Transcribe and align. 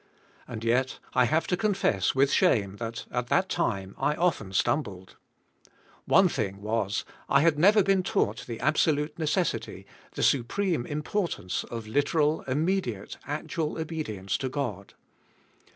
And 0.47 0.63
yet 0.63 0.97
I 1.13 1.25
have 1.25 1.45
to 1.45 1.55
confess 1.55 2.15
with 2.15 2.31
shame 2.31 2.77
that, 2.77 3.05
at 3.11 3.27
that 3.27 3.49
time, 3.49 3.93
I 3.99 4.15
often 4.15 4.51
stumbled. 4.51 5.15
One 6.05 6.27
thing" 6.27 6.59
was, 6.63 7.05
I 7.29 7.41
had 7.41 7.59
never 7.59 7.83
been 7.83 8.01
taught 8.01 8.47
the 8.47 8.59
absolute 8.61 9.19
necessity, 9.19 9.85
the 10.13 10.23
supreme 10.23 10.87
im 10.87 11.03
portance 11.03 11.63
of 11.65 11.85
literal, 11.85 12.41
immediate, 12.47 13.17
actual 13.27 13.77
obedience 13.77 14.39
to 14.39 14.49
God. 14.49 14.95